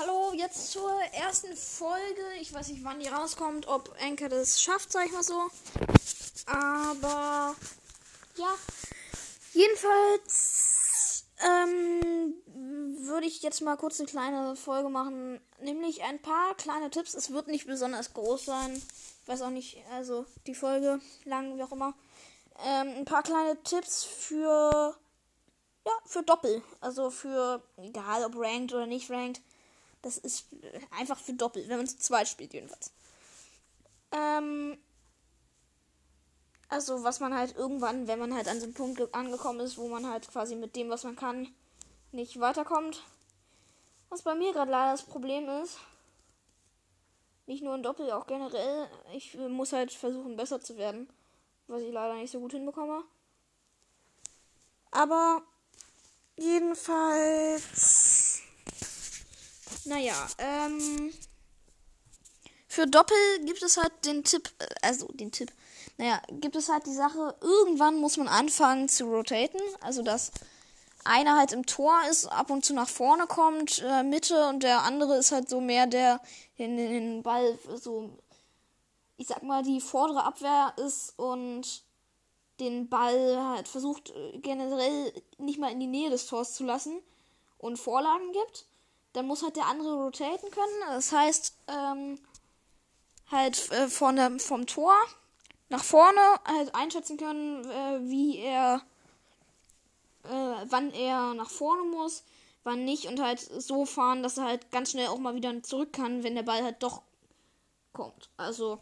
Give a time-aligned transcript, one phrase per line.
[0.00, 2.22] Hallo, jetzt zur ersten Folge.
[2.40, 5.50] Ich weiß nicht, wann die rauskommt, ob Enke das schafft, sag ich mal so.
[6.46, 7.54] Aber
[8.36, 8.54] ja,
[9.52, 12.34] jedenfalls ähm,
[13.06, 17.12] würde ich jetzt mal kurz eine kleine Folge machen, nämlich ein paar kleine Tipps.
[17.12, 18.82] Es wird nicht besonders groß sein.
[19.22, 21.92] Ich weiß auch nicht, also die Folge lang, wie auch immer.
[22.64, 24.96] Ähm, ein paar kleine Tipps für
[25.84, 26.62] ja, für Doppel.
[26.80, 29.42] Also für, egal ob ranked oder nicht ranked.
[30.02, 30.46] Das ist
[30.98, 32.92] einfach für Doppel, wenn man zu zweit spielt, jedenfalls.
[34.12, 34.78] Ähm,
[36.68, 39.88] also, was man halt irgendwann, wenn man halt an so einem Punkt angekommen ist, wo
[39.88, 41.52] man halt quasi mit dem, was man kann,
[42.12, 43.02] nicht weiterkommt.
[44.08, 45.78] Was bei mir gerade leider das Problem ist.
[47.46, 48.88] Nicht nur in Doppel, auch generell.
[49.12, 51.08] Ich muss halt versuchen, besser zu werden.
[51.66, 53.02] Was ich leider nicht so gut hinbekomme.
[54.92, 55.42] Aber
[56.36, 57.62] jedenfalls
[59.90, 61.12] naja, ähm.
[62.68, 65.50] Für Doppel gibt es halt den Tipp, äh, also den Tipp.
[65.98, 69.60] Naja, gibt es halt die Sache, irgendwann muss man anfangen zu rotaten.
[69.80, 70.30] Also, dass
[71.04, 74.82] einer halt im Tor ist, ab und zu nach vorne kommt, äh, Mitte, und der
[74.82, 76.20] andere ist halt so mehr der,
[76.58, 78.10] den, den Ball so,
[79.16, 81.82] ich sag mal, die vordere Abwehr ist und
[82.60, 87.02] den Ball halt versucht äh, generell nicht mal in die Nähe des Tors zu lassen
[87.58, 88.66] und Vorlagen gibt
[89.12, 90.80] dann muss halt der andere rotaten können.
[90.88, 92.18] Das heißt, ähm,
[93.30, 94.94] halt äh, von der, vom Tor
[95.68, 98.82] nach vorne halt einschätzen können, äh, wie er,
[100.24, 102.24] äh, wann er nach vorne muss,
[102.64, 105.92] wann nicht und halt so fahren, dass er halt ganz schnell auch mal wieder zurück
[105.92, 107.02] kann, wenn der Ball halt doch
[107.92, 108.28] kommt.
[108.36, 108.80] Also,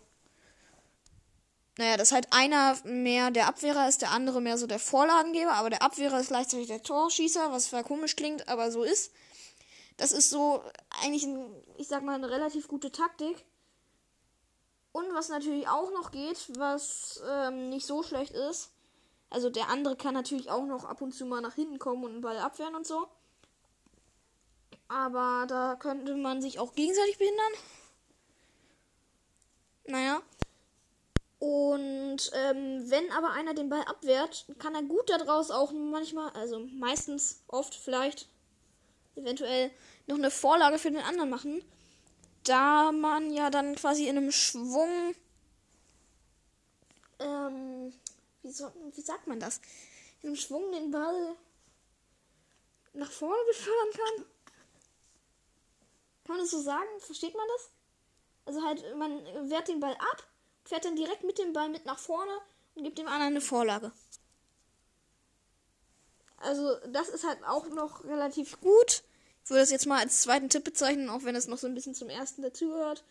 [1.77, 5.71] naja, dass halt einer mehr der Abwehrer ist, der andere mehr so der Vorlagengeber, aber
[5.71, 9.13] der Abwehrer ist gleichzeitig der Torschießer, was zwar komisch klingt, aber so ist.
[9.99, 10.63] Das ist so
[11.03, 13.45] eigentlich, ein, ich sag mal, eine relativ gute Taktik.
[14.93, 18.71] Und was natürlich auch noch geht, was ähm, nicht so schlecht ist,
[19.29, 22.13] also der andere kann natürlich auch noch ab und zu mal nach hinten kommen und
[22.13, 23.07] einen Ball abwehren und so.
[24.87, 27.53] Aber da könnte man sich auch gegenseitig behindern.
[29.87, 30.23] Naja.
[31.41, 36.61] Und ähm, wenn aber einer den Ball abwehrt, kann er gut daraus auch manchmal, also
[36.61, 38.29] meistens, oft vielleicht,
[39.19, 39.71] eventuell
[40.07, 41.63] noch eine Vorlage für den anderen machen.
[42.45, 45.15] Da man ja dann quasi in einem Schwung.
[47.19, 47.93] Ähm,
[48.43, 49.61] wie, so, wie sagt man das?
[50.23, 51.37] In einem Schwung den Ball
[52.95, 54.27] nach vorne befördern kann.
[56.25, 56.89] Kann man das so sagen?
[57.01, 57.71] Versteht man das?
[58.45, 60.27] Also halt, man wehrt den Ball ab,
[60.65, 62.33] fährt dann direkt mit dem Ball mit nach vorne
[62.75, 63.93] und gibt dem anderen eine Vorlage.
[66.39, 69.03] Also das ist halt auch noch relativ gut.
[69.49, 71.75] Ich würde das jetzt mal als zweiten Tipp bezeichnen, auch wenn es noch so ein
[71.75, 73.03] bisschen zum ersten dazugehört.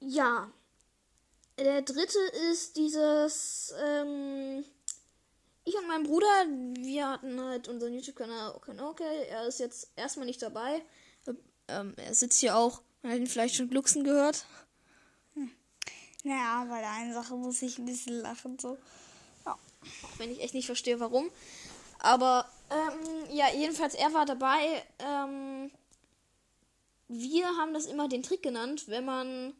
[0.00, 0.50] Ja.
[1.56, 2.18] Der dritte
[2.50, 4.64] ist dieses, ähm,
[5.62, 6.26] ich und mein Bruder,
[6.80, 10.82] wir hatten halt unseren YouTube-Kanal Okay, Er ist jetzt erstmal nicht dabei.
[11.68, 12.82] Ähm, er sitzt hier auch.
[13.02, 14.46] Man hat ihn vielleicht schon glucksen gehört.
[15.34, 15.52] Hm.
[16.24, 18.78] Naja, bei der einen Sache muss ich ein bisschen lachen, so.
[19.46, 19.52] Ja.
[19.52, 21.30] Auch wenn ich echt nicht verstehe, warum.
[22.00, 24.82] Aber ähm, ja, jedenfalls, er war dabei.
[24.98, 25.70] Ähm,
[27.08, 29.54] wir haben das immer den Trick genannt, wenn man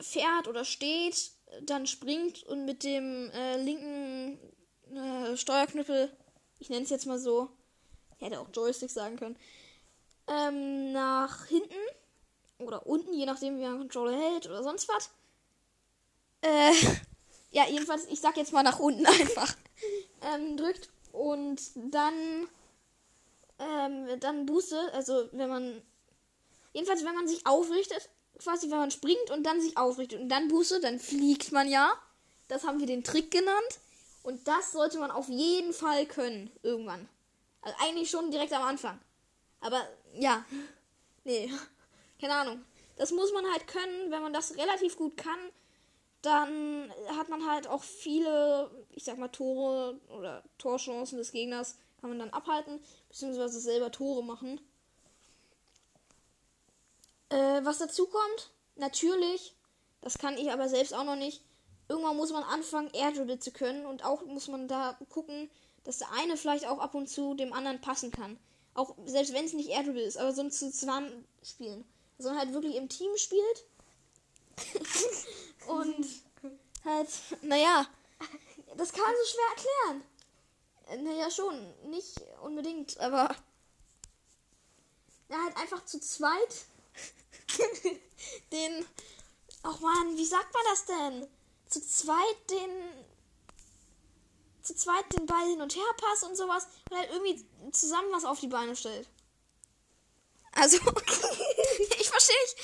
[0.00, 1.32] fährt oder steht,
[1.62, 4.38] dann springt und mit dem äh, linken
[4.94, 6.16] äh, Steuerknüppel,
[6.58, 7.50] ich nenne es jetzt mal so,
[8.18, 9.36] hätte auch Joystick sagen können,
[10.28, 11.74] ähm, nach hinten
[12.58, 15.10] oder unten, je nachdem wie man Controller hält oder sonst was.
[16.42, 16.72] Äh,
[17.50, 19.54] ja, jedenfalls, ich sag jetzt mal nach unten einfach.
[20.22, 22.48] Ähm, drückt und dann
[23.58, 25.82] ähm, dann boostet, also wenn man
[26.72, 28.08] jedenfalls wenn man sich aufrichtet,
[28.38, 31.92] quasi wenn man springt und dann sich aufrichtet und dann boostet, dann fliegt man ja.
[32.48, 33.78] Das haben wir den Trick genannt
[34.22, 37.08] und das sollte man auf jeden Fall können irgendwann.
[37.62, 38.98] Also eigentlich schon direkt am Anfang.
[39.60, 40.44] Aber ja,
[41.24, 41.50] nee,
[42.20, 42.64] keine Ahnung.
[42.96, 45.38] Das muss man halt können, wenn man das relativ gut kann
[46.22, 52.10] dann hat man halt auch viele, ich sag mal, Tore oder Torchancen des Gegners kann
[52.10, 54.60] man dann abhalten, beziehungsweise selber Tore machen.
[57.30, 59.54] Äh, was dazu kommt, natürlich,
[60.00, 61.42] das kann ich aber selbst auch noch nicht.
[61.88, 65.50] Irgendwann muss man anfangen, Airdribble zu können und auch muss man da gucken,
[65.84, 68.38] dass der eine vielleicht auch ab und zu dem anderen passen kann.
[68.74, 71.84] Auch selbst wenn es nicht Airdribble ist, aber so zusammen spielen.
[72.18, 73.64] Sondern halt wirklich im Team spielt
[76.88, 77.08] halt,
[77.42, 77.86] naja,
[78.76, 81.04] das kann man so schwer erklären.
[81.04, 83.34] Naja, schon, nicht unbedingt, aber
[85.88, 86.66] zu zweit
[88.52, 88.86] den.
[89.62, 91.26] Ach man, wie sagt man das denn?
[91.68, 92.70] Zu zweit den.
[94.62, 98.26] Zu zweit den Ball hin und her passt und sowas und halt irgendwie zusammen was
[98.26, 99.08] auf die Beine stellt.
[100.52, 100.76] Also,
[101.98, 102.56] ich verstehe nicht.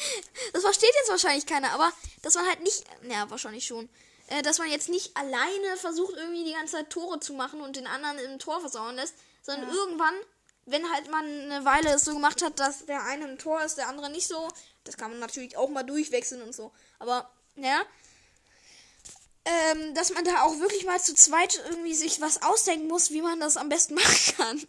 [0.53, 1.91] Das versteht jetzt wahrscheinlich keiner, aber
[2.21, 2.85] dass man halt nicht.
[3.09, 3.89] Ja, wahrscheinlich schon.
[4.29, 7.77] Äh, dass man jetzt nicht alleine versucht, irgendwie die ganze Zeit Tore zu machen und
[7.77, 9.75] den anderen im Tor versauen lässt, sondern Ja.
[9.75, 10.15] irgendwann,
[10.67, 13.77] wenn halt man eine Weile es so gemacht hat, dass der eine im Tor ist,
[13.77, 14.49] der andere nicht so,
[14.85, 16.73] das kann man natürlich auch mal durchwechseln und so.
[16.99, 17.83] Aber, ja.
[19.47, 23.21] Ähm, dass man da auch wirklich mal zu zweit irgendwie sich was ausdenken muss, wie
[23.21, 24.67] man das am besten machen kann.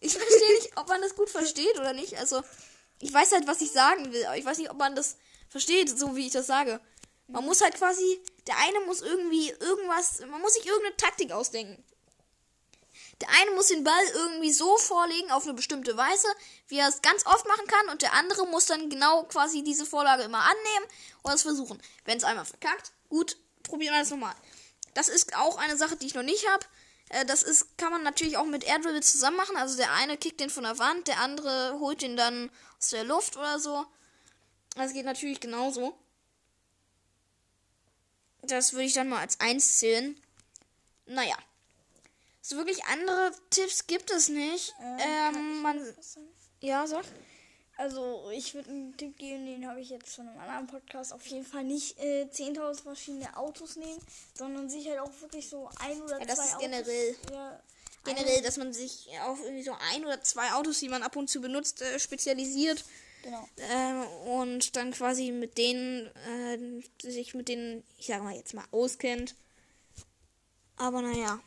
[0.00, 2.16] Ich verstehe nicht, ob man das gut versteht oder nicht.
[2.18, 2.42] Also,
[3.00, 5.16] ich weiß halt, was ich sagen will, aber ich weiß nicht, ob man das
[5.50, 6.80] versteht, so wie ich das sage.
[7.26, 11.82] Man muss halt quasi, der eine muss irgendwie irgendwas, man muss sich irgendeine Taktik ausdenken.
[13.20, 16.26] Der eine muss den Ball irgendwie so vorlegen auf eine bestimmte Weise,
[16.68, 19.86] wie er es ganz oft machen kann, und der andere muss dann genau quasi diese
[19.86, 20.86] Vorlage immer annehmen
[21.22, 21.80] und es versuchen.
[22.04, 24.34] Wenn es einmal verkackt, gut, probieren wir es nochmal.
[24.94, 26.64] Das ist auch eine Sache, die ich noch nicht habe.
[27.10, 29.56] Äh, Das ist, kann man natürlich auch mit Airdribble zusammen machen.
[29.56, 33.04] Also der eine kickt den von der Wand, der andere holt den dann aus der
[33.04, 33.84] Luft oder so.
[34.76, 35.96] Das geht natürlich genauso.
[38.46, 40.18] Das würde ich dann mal als eins zählen.
[41.06, 41.36] Naja.
[42.40, 44.74] So wirklich andere Tipps gibt es nicht.
[44.80, 45.94] Äh, ähm, ich man.
[46.60, 47.04] Ja, sag.
[47.76, 51.12] Also, ich würde einen Tipp geben, den habe ich jetzt von einem anderen Podcast.
[51.12, 54.00] Auf jeden Fall nicht äh, 10.000 verschiedene Autos nehmen,
[54.34, 56.62] sondern sich halt auch wirklich so ein oder Ja, das zwei ist Autos.
[56.62, 57.16] generell.
[57.32, 57.60] Ja,
[58.04, 61.28] Generell, dass man sich auf irgendwie so ein oder zwei Autos, die man ab und
[61.30, 62.84] zu benutzt, äh, spezialisiert.
[63.24, 63.48] Genau.
[63.58, 68.66] Ähm, und dann quasi mit denen, äh, sich mit denen, ich sag mal jetzt mal,
[68.70, 69.34] auskennt.
[70.76, 71.40] Aber naja.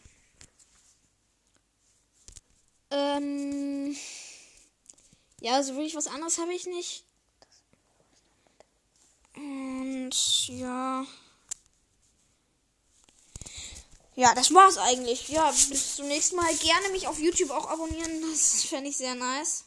[2.89, 3.95] Ähm,
[5.41, 7.03] ja, so wirklich was anderes habe ich nicht.
[9.35, 11.06] Und ja.
[14.15, 15.29] Ja, das war's eigentlich.
[15.29, 16.56] Ja, bis zum nächsten Mal.
[16.56, 18.21] Gerne mich auf YouTube auch abonnieren.
[18.31, 19.66] Das fände ich sehr nice.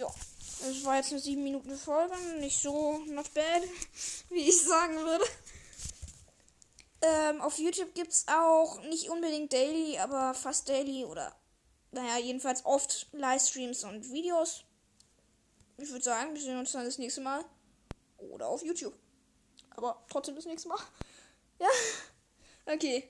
[0.00, 0.08] Ja.
[0.66, 2.16] Es war jetzt eine 7 Minuten Folge.
[2.38, 3.62] Nicht so not bad,
[4.30, 5.24] wie ich sagen würde.
[7.02, 11.34] Ähm, auf YouTube gibt's auch nicht unbedingt daily, aber fast daily oder
[11.92, 14.64] naja, jedenfalls oft Livestreams und Videos.
[15.76, 17.44] Ich würde sagen, wir sehen uns dann das nächste Mal.
[18.16, 18.94] Oder auf YouTube.
[19.70, 20.78] Aber trotzdem das nächste Mal.
[21.58, 21.68] Ja.
[22.72, 23.06] Okay.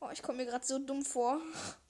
[0.00, 1.40] Oh, ich komme mir gerade so dumm vor.